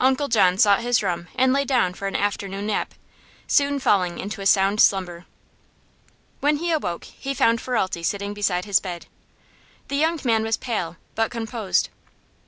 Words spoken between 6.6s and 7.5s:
awoke he